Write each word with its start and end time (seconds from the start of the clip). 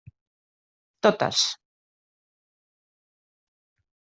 Totes. 1.07 1.43